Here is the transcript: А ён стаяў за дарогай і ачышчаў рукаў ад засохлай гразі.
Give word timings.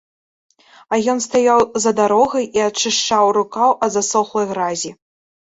А 0.93 0.97
ён 1.13 1.19
стаяў 1.25 1.59
за 1.83 1.91
дарогай 2.01 2.45
і 2.59 2.63
ачышчаў 2.71 3.25
рукаў 3.39 3.69
ад 3.89 3.97
засохлай 3.97 4.45
гразі. 4.55 4.91